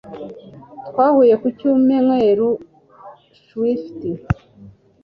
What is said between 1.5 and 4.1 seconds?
cyumweru Swift